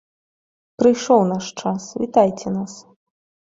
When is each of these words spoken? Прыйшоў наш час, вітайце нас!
Прыйшоў 0.81 1.21
наш 1.33 1.45
час, 1.65 1.85
вітайце 2.05 2.55
нас! 2.57 2.73